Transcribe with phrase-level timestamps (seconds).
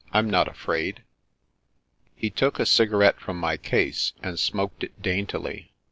[0.15, 1.03] Fm not afraid."
[2.15, 5.73] He took a cigarette from my case, and smoked it daintily.